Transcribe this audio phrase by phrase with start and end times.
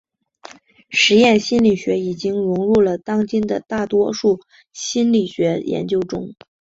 [0.89, 4.39] 实验心理学已经融入了当今的大多数
[4.73, 6.33] 心理学研究中。